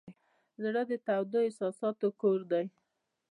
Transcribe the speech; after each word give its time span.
زړه 0.63 0.81
د 0.89 0.93
تودو 1.05 1.39
احساساتو 1.47 2.07
کور 2.21 2.39
دی. 2.51 2.65